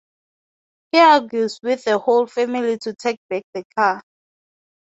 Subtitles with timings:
[0.91, 4.01] He argues with the whole family to take back the car.